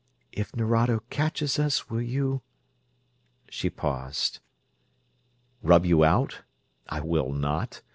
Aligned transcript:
"If 0.31 0.51
Nerado 0.55 1.01
catches 1.11 1.59
us, 1.59 1.87
will 1.91 2.01
you...." 2.01 2.41
She 3.51 3.69
paused. 3.69 4.39
"Rub 5.61 5.85
you 5.85 6.03
out? 6.03 6.39
I 6.89 7.01
will 7.01 7.31
not. 7.31 7.83